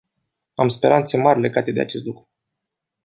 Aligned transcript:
Am 0.53 0.67
speranțe 0.67 1.17
mari 1.17 1.39
legat 1.39 1.65
de 1.73 1.81
acest 1.81 2.05
lucru. 2.05 2.29